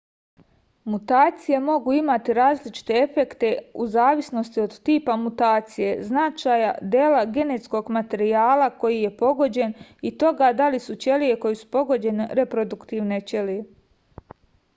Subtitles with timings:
[0.91, 3.51] mutacije mogu imati različite efekte
[3.83, 9.75] u zavisnosti od tipa mutacije značaja dela genetskog materijala koji je pogođen
[10.11, 13.67] i toga da li su ćelije koje su pogođene reproduktivne ćelije